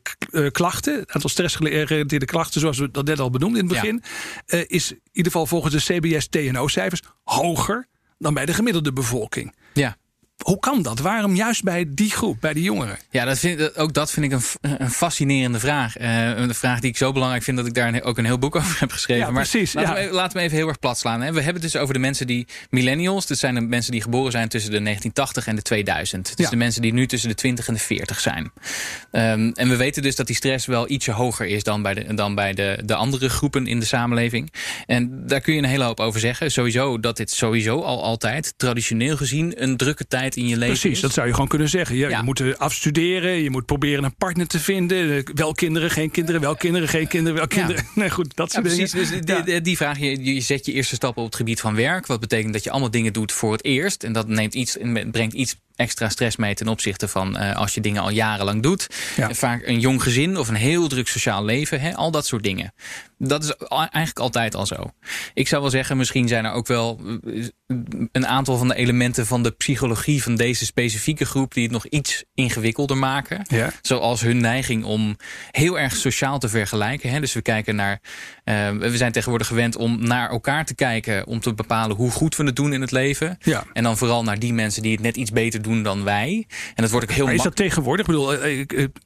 [0.51, 4.03] klachten, het aantal stressgerelateerde klachten, zoals we dat net al benoemd in het begin,
[4.45, 4.57] ja.
[4.57, 9.55] uh, is in ieder geval volgens de CBS TNO-cijfers hoger dan bij de gemiddelde bevolking.
[9.73, 9.97] Ja.
[10.43, 10.99] Hoe kan dat?
[10.99, 12.97] Waarom juist bij die groep, bij die jongeren?
[13.09, 15.99] Ja, dat vind, ook dat vind ik een, een fascinerende vraag.
[15.99, 18.55] Uh, een vraag die ik zo belangrijk vind dat ik daar ook een heel boek
[18.61, 19.25] over heb geschreven.
[19.25, 19.73] Ja, maar precies.
[19.73, 20.07] Laten, ja.
[20.07, 21.21] we, laten we even heel erg plat slaan.
[21.21, 21.33] Hè.
[21.33, 23.27] We hebben het dus over de mensen die millennials.
[23.27, 26.37] Dat zijn de mensen die geboren zijn tussen de 1980 en de 2000.
[26.37, 26.51] Dus ja.
[26.51, 28.51] de mensen die nu tussen de 20 en de 40 zijn.
[29.11, 32.13] Um, en we weten dus dat die stress wel ietsje hoger is dan bij, de,
[32.13, 34.53] dan bij de, de andere groepen in de samenleving.
[34.85, 36.51] En daar kun je een hele hoop over zeggen.
[36.51, 40.99] Sowieso dat dit sowieso al altijd traditioneel gezien een drukke tijd in je leven Precies,
[40.99, 41.95] dat zou je gewoon kunnen zeggen.
[41.95, 42.17] Je, ja.
[42.17, 45.17] je moet eh, afstuderen, je moet proberen een partner te vinden.
[45.17, 47.85] Eh, wel kinderen, geen kinderen, wel kinderen, geen kinderen, wel kinderen.
[47.95, 48.91] Nee, goed, dat soort precies.
[48.91, 49.25] dingen.
[49.25, 52.07] Dus die, die, vraag, je, je zet je eerste stappen op het gebied van werk.
[52.07, 54.03] Wat betekent dat je allemaal dingen doet voor het eerst.
[54.03, 54.77] En dat neemt iets,
[55.11, 58.87] brengt iets extra stress mee ten opzichte van uh, als je dingen al jarenlang doet.
[59.15, 59.33] Ja.
[59.33, 61.81] Vaak een jong gezin of een heel druk sociaal leven.
[61.81, 62.73] Hè, al dat soort dingen.
[63.17, 64.91] Dat is eigenlijk altijd al zo.
[65.33, 67.45] Ik zou wel zeggen, misschien zijn er ook wel eh,
[68.11, 71.85] een aantal van de elementen van de psychologie van deze specifieke groep die het nog
[71.87, 73.45] iets ingewikkelder maken.
[73.47, 73.71] Ja.
[73.81, 75.17] Zoals hun neiging om
[75.51, 77.09] heel erg sociaal te vergelijken.
[77.09, 77.19] Hè.
[77.19, 78.01] Dus we kijken naar.
[78.45, 82.35] Uh, we zijn tegenwoordig gewend om naar elkaar te kijken om te bepalen hoe goed
[82.35, 83.37] we het doen in het leven.
[83.39, 83.63] Ja.
[83.73, 86.45] En dan vooral naar die mensen die het net iets beter doen dan wij.
[86.75, 88.05] En dat wordt ook heel maar is dat tegenwoordig?
[88.05, 88.33] Ik bedoel,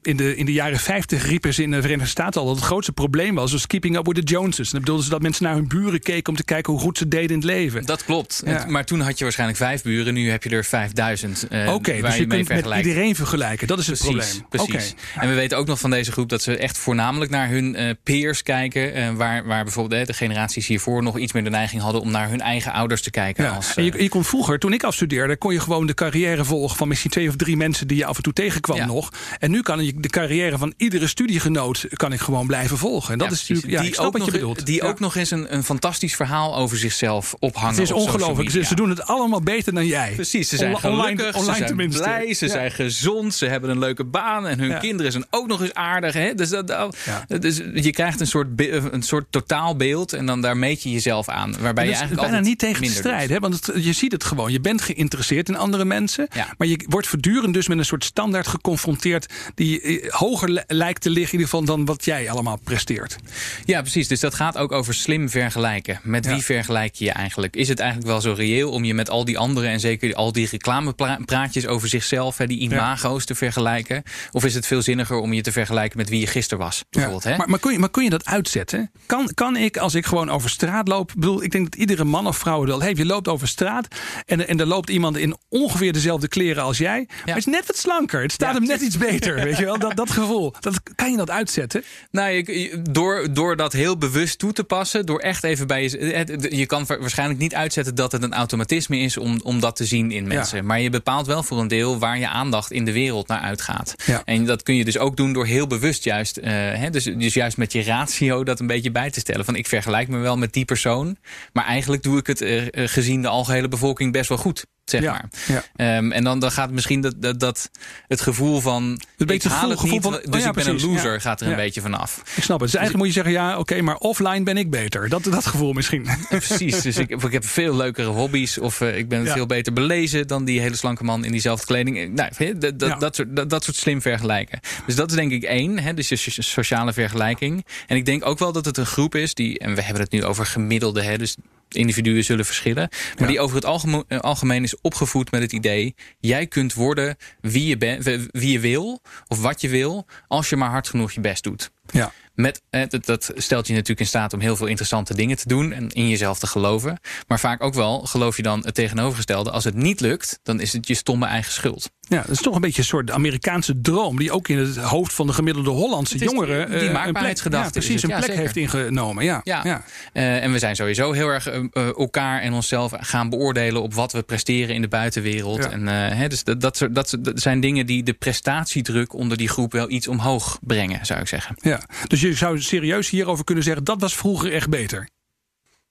[0.02, 2.64] in de, in de jaren 50 riepen ze in de Verenigde Staten al dat het
[2.64, 3.50] grootste probleem was.
[3.50, 4.66] Dus keeping up with the Joneses.
[4.66, 6.98] En dan bedoelden ze dat mensen naar hun buren keken om te kijken hoe goed
[6.98, 7.86] ze deden in het leven.
[7.86, 8.42] Dat klopt.
[8.44, 8.64] Ja.
[8.68, 11.08] Maar toen had je waarschijnlijk vijf buren, nu heb je er 5000.
[11.08, 13.66] 5000 uh, Oké, dus je, kunt met iedereen vergelijken.
[13.66, 14.46] Dat is het probleem.
[14.48, 14.94] Precies.
[15.14, 17.90] En we weten ook nog van deze groep dat ze echt voornamelijk naar hun uh,
[18.02, 18.98] peers kijken.
[18.98, 22.28] Uh, waar, waar bijvoorbeeld de generaties hiervoor nog iets meer de neiging hadden om naar
[22.28, 23.44] hun eigen ouders te kijken.
[23.44, 23.50] Ja.
[23.50, 26.76] Als, en je, je kon vroeger, toen ik afstudeerde, kon je gewoon de carrière volgen
[26.76, 29.12] van misschien twee of drie mensen die je af en toe tegenkwam nog.
[29.38, 33.12] En nu kan ik de carrière van iedere studiegenoot kan ik gewoon blijven volgen.
[33.12, 34.66] En dat is natuurlijk, die ook wat je bedoelt.
[34.66, 37.74] Die ook nog eens een, een fantastisch verhaal over zichzelf ophangen.
[37.74, 38.50] Het is ongelooflijk.
[38.50, 40.12] Ze, ze, doen het allemaal beter dan jij.
[40.14, 44.04] Precies, ze zijn gelukkig, online, ze zijn blij, ze zijn gezond, ze hebben een leuke
[44.04, 46.12] baan en hun kinderen zijn ook nog eens aardig.
[46.12, 46.34] Hè?
[46.34, 46.96] Dus, dat,
[47.28, 48.48] dus je krijgt een soort,
[48.92, 51.54] een soort totaalbeeld en dan daar meet je jezelf aan.
[51.60, 53.34] Waarbij je eigenlijk bijna niet tegen te strijden.
[53.34, 53.40] Hè?
[53.40, 54.52] Want het, je ziet het gewoon.
[54.52, 56.28] Je bent geïnteresseerd in andere mensen.
[56.58, 61.10] Maar je wordt voortdurend dus met een soort standaard geconfronteerd die eh, hoger lijkt te
[61.10, 63.16] liggen in ieder geval dan wat jij allemaal presteert.
[63.64, 64.08] Ja, precies.
[64.08, 66.00] Dus dat gaat ook over slim vergelijken.
[66.02, 67.56] Met wie vergelijk je je eigenlijk?
[67.56, 70.32] Is het eigenlijk wel zo reëel om je met al die anderen en zeker al
[70.32, 74.02] die reclamepraatjes over zichzelf, hè, die imago's te vergelijken?
[74.32, 76.84] Of is het veel zinniger om je te vergelijken met wie je gisteren was?
[76.90, 77.36] Bijvoorbeeld, hè?
[77.36, 78.90] Maar, maar, kun je, maar kun je dat uitzetten?
[79.06, 82.26] Kan, kan ik, als ik gewoon over straat loop, bedoel, ik denk dat iedere man
[82.26, 82.96] of vrouw wel heeft.
[82.98, 83.88] Je loopt over straat
[84.26, 87.04] en, en er loopt iemand in ongeveer dezelfde kleren als jij.
[87.08, 88.22] Maar het is net wat slanker.
[88.22, 89.34] Het staat hem net iets beter.
[89.44, 89.78] Weet je wel?
[89.78, 90.54] Dat, dat gevoel.
[90.60, 91.84] Dat, kan je dat uitzetten?
[92.10, 96.56] Nou, je, door, door dat heel bewust toe te passen, door echt even bij je.
[96.56, 100.10] Je kan waarschijnlijk niet uitzetten dat het een automatisme is om, om dat te zien
[100.10, 100.66] in mensen.
[100.66, 103.94] Maar je bepaalt wel voor een deel waar je aandacht in de wereld naar uitgaat.
[104.06, 104.22] Ja.
[104.24, 106.38] En dat kun je dus ook doen door heel bewust juist.
[106.38, 109.44] Uh, hè, dus, dus juist met je ratio dat een beetje bij te stellen.
[109.44, 111.16] Van ik vergelijk me wel met die persoon.
[111.52, 115.12] Maar eigenlijk doe ik het uh, gezien de algehele bevolking best wel goed zeg ja,
[115.12, 115.28] maar.
[115.76, 115.96] Ja.
[115.96, 117.70] Um, en dan, dan gaat misschien dat, dat, dat
[118.06, 120.52] het gevoel van een beetje ik haal het niet, van, dus oh ja, ik ben
[120.52, 122.22] precies, een loser, gaat er een beetje vanaf.
[122.36, 122.70] Ik snap het.
[122.70, 125.08] Dus eigenlijk moet je zeggen, ja, oké, maar offline ben ik beter.
[125.08, 126.08] Dat, dat gevoel misschien.
[126.28, 126.82] Precies.
[126.82, 130.44] Dus ik, ik heb veel leukere hobby's of uh, ik ben veel beter belezen dan
[130.44, 132.14] die hele slanke man in diezelfde kleding.
[132.14, 134.60] Nou, dat, dat, dat, soort, dat, dat soort slim vergelijken.
[134.86, 137.66] Dus dat is denk ik één, hè, dus je sociale vergelijking.
[137.86, 140.12] En ik denk ook wel dat het een groep is die, en we hebben het
[140.12, 141.36] nu over gemiddelde, hè, dus
[141.68, 142.88] individuen zullen verschillen.
[143.18, 147.16] Maar die over het algemeen, eh, algemeen is opgevoed met het idee: jij kunt worden
[147.40, 151.12] wie je, bent, wie je wil of wat je wil, als je maar hard genoeg
[151.12, 151.70] je best doet.
[151.90, 152.12] Ja.
[152.40, 155.48] Met, eh, dat, dat stelt je natuurlijk in staat om heel veel interessante dingen te
[155.48, 157.00] doen en in jezelf te geloven.
[157.26, 159.50] Maar vaak ook wel geloof je dan het tegenovergestelde.
[159.50, 161.90] Als het niet lukt, dan is het je stomme eigen schuld.
[162.00, 164.18] Ja, dat is toch een beetje een soort Amerikaanse droom.
[164.18, 166.70] die ook in het hoofd van de gemiddelde Hollandse jongeren.
[166.70, 167.80] Die, die maakbaarheidsgedachte.
[167.80, 169.24] Ja, precies, een plek heeft ingenomen.
[169.24, 169.60] Ja, ja.
[169.64, 169.82] ja.
[170.12, 173.82] Uh, en we zijn sowieso heel erg uh, elkaar en onszelf gaan beoordelen.
[173.82, 175.68] op wat we presteren in de buitenwereld.
[175.68, 179.72] En, hè, dus dat, dat, dat, dat, zijn dingen die de prestatiedruk onder die groep
[179.72, 181.56] wel iets omhoog brengen, zou ik zeggen.
[181.60, 183.84] Ja, dus je zou serieus hierover kunnen zeggen.
[183.84, 185.08] dat was vroeger echt beter.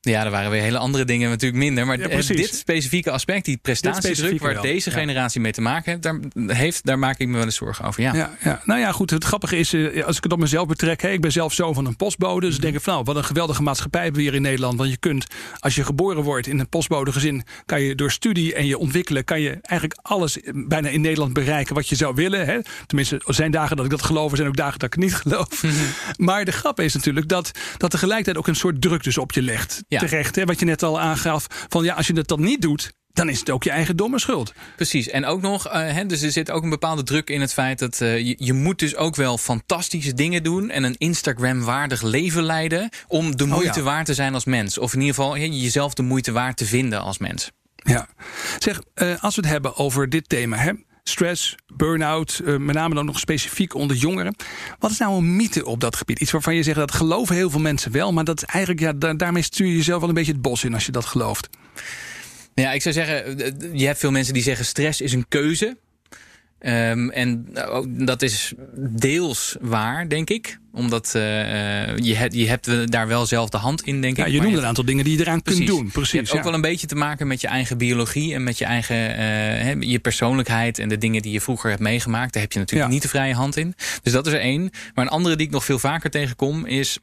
[0.07, 1.85] Ja, er waren weer hele andere dingen natuurlijk minder.
[1.85, 4.41] Maar dit specifieke aspect, die prestatiedruk...
[4.41, 6.19] waar deze generatie mee te maken heeft daar,
[6.57, 8.01] heeft, daar maak ik me wel eens zorgen over.
[8.01, 8.13] Ja.
[8.13, 8.61] Ja, ja.
[8.63, 9.09] Nou ja, goed.
[9.09, 11.01] Het grappige is, eh, als ik het op mezelf betrek...
[11.01, 12.45] Hè, ik ben zelf zoon van een postbode.
[12.45, 14.77] Dus ik denk van, nou, wat een geweldige maatschappij hebben we hier in Nederland.
[14.77, 15.25] Want je kunt,
[15.59, 17.43] als je geboren wordt in een postbodegezin...
[17.65, 19.23] kan je door studie en je ontwikkelen...
[19.23, 22.45] kan je eigenlijk alles bijna in Nederland bereiken wat je zou willen.
[22.45, 22.59] Hè.
[22.85, 24.31] Tenminste, er zijn dagen dat ik dat geloof.
[24.31, 25.63] Er zijn ook dagen dat ik het niet geloof.
[25.63, 25.73] Mhm.
[26.17, 29.41] Maar de grap is natuurlijk dat, dat tegelijkertijd ook een soort druk dus op je
[29.41, 30.35] legt terecht.
[30.35, 31.47] Hè, wat je net al aangaf.
[31.69, 34.19] Van ja, als je het dan niet doet, dan is het ook je eigen domme
[34.19, 34.53] schuld.
[34.75, 35.09] Precies.
[35.09, 37.99] En ook nog, uh, dus er zit ook een bepaalde druk in het feit dat
[38.01, 42.89] uh, je, je, moet dus ook wel fantastische dingen doen en een Instagram-waardig leven leiden
[43.07, 44.77] om de oh moeite waard te zijn als mens.
[44.77, 47.51] Of in ieder geval jezelf de moeite waard te vinden als mens.
[47.75, 48.07] Ja.
[48.59, 50.71] Zeg, uh, als we het hebben over dit thema, hè,
[51.09, 54.35] stress, burn-out, uh, met name dan nog specifiek onder jongeren.
[54.79, 56.19] Wat is nou een mythe op dat gebied?
[56.19, 59.41] Iets waarvan je zegt dat geloven heel veel mensen wel, maar dat eigenlijk, ja, daarmee
[59.41, 61.49] stuur je jezelf wel een beetje het bos in als je dat gelooft.
[62.53, 63.37] Ja, ik zou zeggen,
[63.77, 65.77] je hebt veel mensen die zeggen stress is een keuze.
[66.59, 70.59] Um, en nou, dat is deels waar, denk ik.
[70.73, 71.21] Omdat uh,
[71.97, 74.31] je, hebt, je hebt daar wel zelf de hand in, denk ja, ik.
[74.31, 75.91] Je noemt een aantal dingen die je eraan kunt doen.
[75.91, 78.33] Precies, je hebt ook wel een beetje te maken met je eigen biologie...
[78.33, 82.33] en met je eigen uh, je persoonlijkheid en de dingen die je vroeger hebt meegemaakt.
[82.33, 83.73] Daar heb je natuurlijk niet de vrije hand in.
[84.03, 84.69] Dus dat is er één.
[84.93, 86.99] Maar een andere die ik nog veel vaker tegenkom is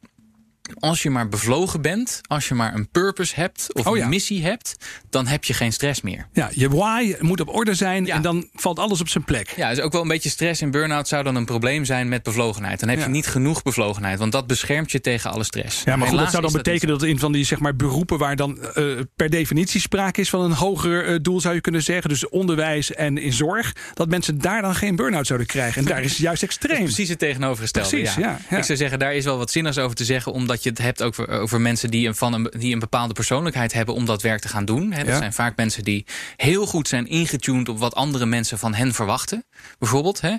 [0.78, 4.44] als je maar bevlogen bent, als je maar een purpose hebt of oh een missie
[4.44, 4.76] hebt,
[5.10, 6.28] dan heb je geen stress meer.
[6.32, 9.52] Ja, je why moet op orde zijn en dan valt alles op zijn plek.
[9.56, 12.22] Ja, dus ook wel een beetje stress en burn-out zou dan een probleem zijn met
[12.22, 12.80] bevlogenheid.
[12.80, 15.82] Dan heb je niet genoeg bevlogenheid, want dat beschermt je tegen alle stress.
[15.84, 18.36] Ja, maar goed, dat zou dan betekenen dat, in van die zeg maar, beroepen waar
[18.36, 22.08] dan uh, per definitie sprake is van een hoger uh, doel, zou je kunnen zeggen,
[22.08, 25.82] dus onderwijs en in zorg, dat mensen daar dan geen burn-out zouden krijgen.
[25.82, 26.84] En daar is het juist extreem.
[26.84, 27.88] precies het tegenovergestelde.
[27.88, 28.38] Precies, ja.
[28.50, 28.56] ja.
[28.56, 30.98] Ik zou zeggen, daar is wel wat zinnigs over te zeggen, omdat omdat je het
[30.98, 34.22] hebt over, over mensen die een, van een, die een bepaalde persoonlijkheid hebben om dat
[34.22, 34.92] werk te gaan doen.
[34.92, 35.04] Hè.
[35.04, 38.94] Dat zijn vaak mensen die heel goed zijn ingetuned op wat andere mensen van hen
[38.94, 39.44] verwachten.
[39.78, 40.20] Bijvoorbeeld.
[40.20, 40.34] Hè.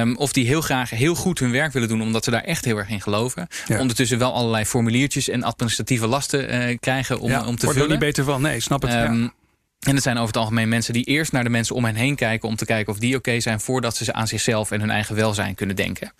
[0.00, 2.64] Um, of die heel graag heel goed hun werk willen doen, omdat ze daar echt
[2.64, 3.46] heel erg in geloven.
[3.68, 7.82] Ondertussen wel allerlei formuliertjes en administratieve lasten uh, krijgen om, om te Wordt vullen.
[7.82, 8.42] er niet beter van.
[8.42, 8.94] Nee, snap het.
[8.94, 9.32] Um,
[9.84, 12.16] en het zijn over het algemeen mensen die eerst naar de mensen om hen heen
[12.16, 12.48] kijken...
[12.48, 13.60] om te kijken of die oké zijn...
[13.60, 16.12] voordat ze aan zichzelf en hun eigen welzijn kunnen denken.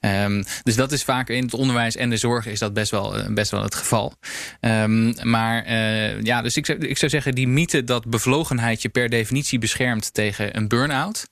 [0.00, 2.46] Um, dus dat is vaak in het onderwijs en de zorg...
[2.46, 4.14] is dat best wel, eh, best wel het geval.
[4.60, 7.34] Um, maar uh, ja, dus ik zou, ik zou zeggen...
[7.34, 10.14] die mythe dat bevlogenheid je per definitie beschermt...
[10.14, 11.28] tegen een burn-out...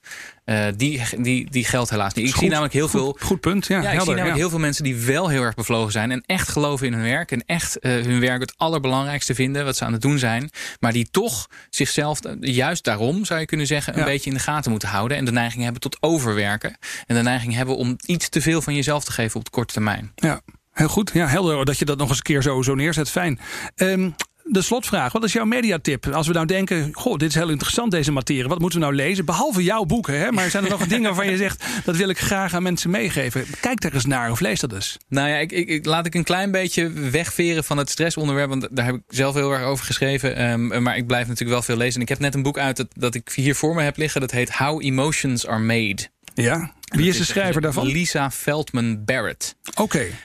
[0.48, 2.24] Uh, die, die, die geldt helaas niet.
[2.24, 3.16] Ik goed, zie namelijk heel goed, veel.
[3.20, 3.66] Goed punt.
[3.66, 4.40] Ja, ja ik helder, zie namelijk ja.
[4.40, 6.10] heel veel mensen die wel heel erg bevlogen zijn.
[6.10, 7.32] En echt geloven in hun werk.
[7.32, 9.64] En echt uh, hun werk het allerbelangrijkste vinden.
[9.64, 10.50] Wat ze aan het doen zijn.
[10.80, 13.92] Maar die toch zichzelf, juist daarom zou je kunnen zeggen.
[13.92, 14.04] een Ja.
[14.04, 15.16] beetje in de gaten moeten houden.
[15.16, 16.76] En de neiging hebben tot overwerken.
[17.06, 19.72] En de neiging hebben om iets te veel van jezelf te geven op de korte
[19.72, 20.12] termijn.
[20.14, 20.40] Ja,
[20.72, 21.10] heel goed.
[21.14, 23.10] Ja, helder dat je dat nog eens een keer zo, zo neerzet.
[23.10, 23.40] Fijn.
[23.74, 24.10] Ehm,
[24.50, 25.12] de slotvraag.
[25.12, 26.06] Wat is jouw mediatip?
[26.06, 28.48] Als we nou denken, goh, dit is heel interessant deze materie.
[28.48, 29.24] Wat moeten we nou lezen?
[29.24, 30.18] Behalve jouw boeken.
[30.20, 30.32] Hè?
[30.32, 33.44] Maar zijn er nog dingen waarvan je zegt, dat wil ik graag aan mensen meegeven?
[33.60, 34.96] Kijk daar eens naar of lees dat eens.
[35.08, 38.48] Nou ja, ik, ik, ik- laat ik een klein beetje wegveren van het stressonderwerp.
[38.48, 40.36] Want daar heb ik zelf heel erg over geschreven.
[40.36, 41.94] Ehm, maar ik blijf natuurlijk wel veel lezen.
[41.96, 44.20] En ik heb net een boek uit dat, dat ik hier voor me heb liggen.
[44.20, 46.08] Dat heet How Emotions Are Made.
[46.42, 46.72] Ja.
[46.88, 47.82] Wie is de schrijver daarvan?
[47.82, 47.92] Oké.
[47.92, 49.56] Lisa Feldman Barrett.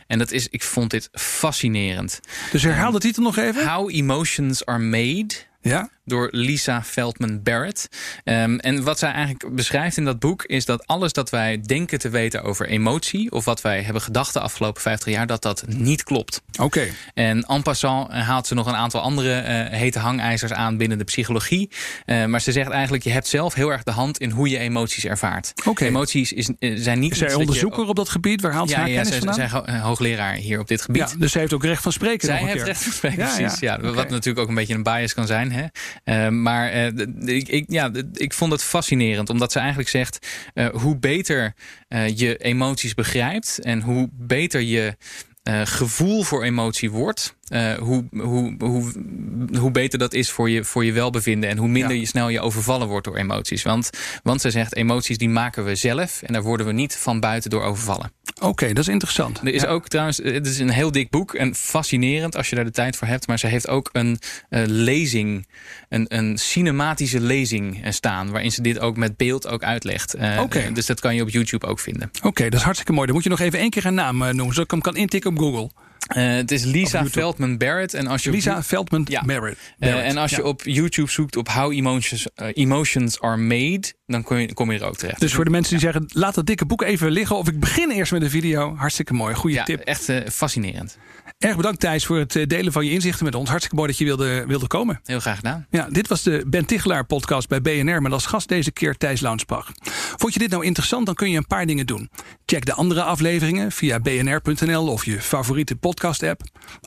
[0.08, 2.20] En dat is, ik vond dit fascinerend.
[2.52, 3.68] Dus herhaal de titel nog even.
[3.68, 5.34] How Emotions Are Made.
[5.62, 5.90] Ja.
[6.06, 7.90] Door Lisa Feldman Barrett.
[8.24, 12.00] Um, en wat zij eigenlijk beschrijft in dat boek is dat alles dat wij denken
[12.00, 15.64] te weten over emotie, of wat wij hebben gedacht de afgelopen 50 jaar, dat dat
[15.68, 16.42] niet klopt.
[16.62, 16.88] Oké.
[17.14, 21.04] En en passant haalt ze nog een aantal andere uh, hete hangijzers aan binnen de
[21.04, 21.70] psychologie.
[22.06, 24.58] Uh, maar ze zegt eigenlijk, je hebt zelf heel erg de hand in hoe je
[24.58, 25.54] emoties ervaart.
[25.66, 25.86] Oké.
[25.86, 28.42] Emoties is, uh, zijn niet Is zij iets dat je- onderzoeker op dat gebied?
[28.42, 29.50] Waar haalt ze ja, haar ja, kennis zij, vandaan?
[29.50, 31.10] zij is ho- hoogleraar hier op dit gebied.
[31.12, 32.28] ja, dus ze heeft ook recht van spreken.
[32.28, 32.64] Zij heeft keer.
[32.66, 33.60] recht van spreken, Ja, precies.
[33.60, 33.80] Ja.
[33.82, 35.52] Wat natuurlijk ook een beetje een bias kan zijn.
[35.52, 35.66] Hè?
[36.06, 39.30] Uh, maar d- ik, ik, ja, ik vond het fascinerend.
[39.30, 40.28] Omdat ze eigenlijk zegt...
[40.54, 41.54] Uh, hoe beter
[42.16, 43.60] je emoties begrijpt...
[43.60, 44.96] en hoe beter je
[45.44, 47.36] uh, gevoel voor emotie wordt...
[47.50, 48.92] Uh, hoe, hoe, hoe,
[49.60, 51.50] hoe beter dat is voor je, voor je welbevinden...
[51.50, 52.00] en hoe minder Ja.
[52.00, 53.64] je snel je overvallen wordt door emoties.
[53.64, 53.90] Want,
[54.24, 56.22] want zij zegt, emoties die maken we zelf...
[56.22, 58.12] en daar worden we niet van buiten door overvallen.
[58.44, 59.40] Oké, dat is interessant.
[59.40, 59.68] Er is Ja.
[59.68, 62.96] ook trouwens, het is een heel dik boek en fascinerend als je daar de tijd
[62.96, 63.28] voor hebt.
[63.28, 65.48] Maar ze heeft ook een uh, lezing,
[65.90, 68.32] een, een cinematische lezing eh, staan.
[68.32, 70.16] Waarin ze dit ook met beeld ook uitlegt.
[70.16, 70.42] Uh.
[70.74, 72.12] Dus dat kan je op YouTube ook vinden.
[72.24, 73.06] Oké, dat is hartstikke mooi.
[73.06, 74.96] Dan moet je nog even één keer een naam eh, noemen, zodat ik hem kan
[74.96, 75.70] intikken op Google.
[76.18, 77.06] Uh, het is Op Lisa.
[77.06, 77.94] Veldman Barrett.
[77.94, 79.24] En als je op Lisa Veldman Ja.
[79.26, 79.58] Barrett.
[79.58, 80.06] Uh, Barrett.
[80.10, 84.38] en als je op YouTube zoekt op How Emotions, uh, emotions Are Made, dan kom
[84.38, 85.20] je, kom je er ook terecht.
[85.20, 87.38] Dus voor de mensen die zeggen, laat dat dikke boek even liggen.
[87.38, 88.76] Of ik begin eerst met een video.
[88.76, 89.36] Hartstikke mooi.
[89.36, 89.80] Goede ja, tip.
[89.80, 90.98] echt uh, fascinerend.
[91.40, 93.48] Erg bedankt Thijs voor het eh, delen van je inzichten met ons.
[93.50, 95.00] Hartstikke mooi dat je wilde, wilde komen.
[95.04, 95.66] Heel graag gedaan.
[95.70, 99.22] Ja, dit was de Ben Tichelaar podcast bij BNR met als gast deze keer Thijs
[99.22, 99.72] Launsbach.
[100.18, 102.10] Vond je dit nou interessant, dan kun je een paar dingen doen.
[102.46, 106.42] Check de andere afleveringen via bnr.nl of je favoriete podcast app.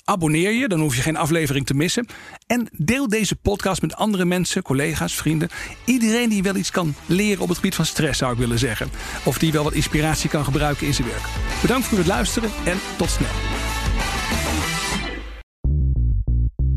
[0.04, 2.06] Abonneer je, dan hoef je geen aflevering te missen.
[2.46, 5.48] En deel deze podcast met andere mensen, collega's, vrienden.
[5.84, 8.90] Iedereen die wel iets kan leren op het gebied van stress zou ik willen zeggen.
[9.24, 11.24] Of die wel wat inspiratie kan gebruiken in zijn werk.
[11.60, 13.28] Bedankt voor het luisteren en tot snel.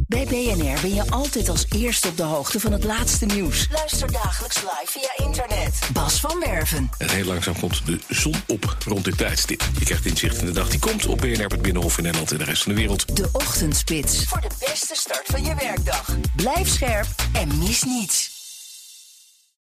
[0.09, 3.67] Bij BNR ben je altijd als eerste op de hoogte van het laatste nieuws.
[3.71, 5.79] Luister dagelijks live via internet.
[5.93, 6.89] Bas van Werven.
[6.97, 9.63] En heel langzaam komt de zon op rond dit tijdstip.
[9.79, 12.37] Je krijgt inzicht in de dag die komt op BNR, het Binnenhof in Nederland en
[12.37, 13.15] de rest van de wereld.
[13.15, 14.25] De Ochtendspits.
[14.25, 16.15] Voor de beste start van je werkdag.
[16.35, 18.38] Blijf scherp en mis niets.